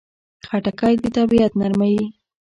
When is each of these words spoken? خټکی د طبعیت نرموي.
خټکی 0.47 0.93
د 1.03 1.05
طبعیت 1.15 1.51
نرموي. 1.61 2.05